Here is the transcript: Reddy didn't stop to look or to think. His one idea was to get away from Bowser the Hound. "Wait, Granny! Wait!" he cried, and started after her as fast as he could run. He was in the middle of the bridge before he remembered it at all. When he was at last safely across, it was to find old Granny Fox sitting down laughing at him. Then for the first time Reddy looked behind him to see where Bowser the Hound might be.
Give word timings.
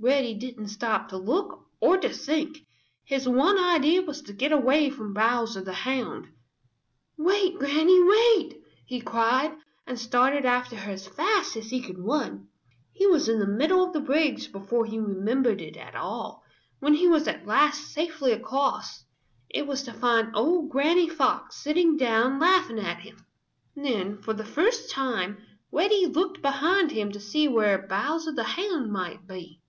Reddy 0.00 0.34
didn't 0.34 0.68
stop 0.68 1.08
to 1.08 1.16
look 1.16 1.66
or 1.80 1.98
to 1.98 2.08
think. 2.08 2.58
His 3.02 3.28
one 3.28 3.58
idea 3.58 4.00
was 4.00 4.22
to 4.22 4.32
get 4.32 4.52
away 4.52 4.90
from 4.90 5.12
Bowser 5.12 5.60
the 5.60 5.72
Hound. 5.72 6.28
"Wait, 7.16 7.58
Granny! 7.58 8.00
Wait!" 8.04 8.62
he 8.86 9.00
cried, 9.00 9.56
and 9.88 9.98
started 9.98 10.44
after 10.44 10.76
her 10.76 10.92
as 10.92 11.08
fast 11.08 11.56
as 11.56 11.70
he 11.70 11.82
could 11.82 11.98
run. 11.98 12.46
He 12.92 13.08
was 13.08 13.28
in 13.28 13.40
the 13.40 13.46
middle 13.48 13.82
of 13.82 13.92
the 13.92 13.98
bridge 13.98 14.52
before 14.52 14.86
he 14.86 15.00
remembered 15.00 15.60
it 15.60 15.76
at 15.76 15.96
all. 15.96 16.44
When 16.78 16.94
he 16.94 17.08
was 17.08 17.26
at 17.26 17.44
last 17.44 17.88
safely 17.92 18.30
across, 18.30 19.02
it 19.50 19.66
was 19.66 19.82
to 19.82 19.92
find 19.92 20.30
old 20.32 20.70
Granny 20.70 21.08
Fox 21.08 21.56
sitting 21.56 21.96
down 21.96 22.38
laughing 22.38 22.78
at 22.78 23.00
him. 23.00 23.26
Then 23.74 24.18
for 24.22 24.32
the 24.32 24.44
first 24.44 24.90
time 24.90 25.38
Reddy 25.72 26.06
looked 26.06 26.40
behind 26.40 26.92
him 26.92 27.10
to 27.10 27.18
see 27.18 27.48
where 27.48 27.82
Bowser 27.84 28.30
the 28.30 28.44
Hound 28.44 28.92
might 28.92 29.26
be. 29.26 29.60